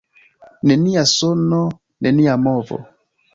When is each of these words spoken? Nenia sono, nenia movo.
Nenia 0.67 1.03
sono, 1.09 1.61
nenia 1.99 2.35
movo. 2.47 2.77